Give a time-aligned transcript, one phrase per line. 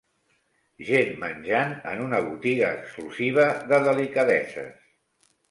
[0.85, 4.75] Gent menjant en una botiga exclusiva de delicadeses.